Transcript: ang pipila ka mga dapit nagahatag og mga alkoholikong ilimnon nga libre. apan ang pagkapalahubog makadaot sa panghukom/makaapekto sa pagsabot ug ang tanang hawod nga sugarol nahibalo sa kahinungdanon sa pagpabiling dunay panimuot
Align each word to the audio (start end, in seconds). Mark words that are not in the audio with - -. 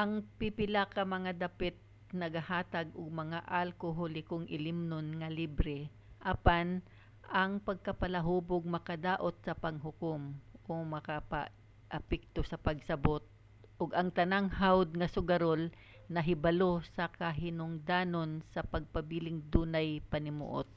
ang 0.00 0.10
pipila 0.38 0.82
ka 0.94 1.02
mga 1.16 1.32
dapit 1.42 1.74
nagahatag 2.22 2.88
og 3.00 3.18
mga 3.22 3.38
alkoholikong 3.62 4.46
ilimnon 4.56 5.06
nga 5.20 5.28
libre. 5.38 5.78
apan 6.32 6.68
ang 7.40 7.52
pagkapalahubog 7.68 8.62
makadaot 8.76 9.34
sa 9.46 9.52
panghukom/makaapekto 9.62 12.40
sa 12.50 12.58
pagsabot 12.66 13.22
ug 13.80 13.90
ang 13.98 14.08
tanang 14.18 14.48
hawod 14.60 14.90
nga 14.98 15.08
sugarol 15.14 15.62
nahibalo 16.14 16.72
sa 16.96 17.04
kahinungdanon 17.20 18.30
sa 18.52 18.60
pagpabiling 18.72 19.38
dunay 19.52 19.88
panimuot 20.10 20.68